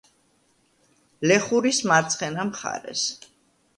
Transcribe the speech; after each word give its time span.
ლეხურის 1.31 1.83
მარცხენა 1.91 2.47
მხარეს. 2.51 3.05